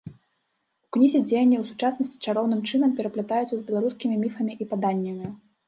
У 0.87 0.87
кнізе 0.95 1.19
дзеянні 1.29 1.57
ў 1.59 1.63
сучаснасці 1.73 2.17
чароўным 2.31 2.65
чынам 2.69 2.97
пераплятаюцца 3.03 3.47
з 3.55 3.63
беларускімі 3.71 4.15
міфамі 4.25 4.53
і 4.61 4.71
паданнямі. 4.77 5.25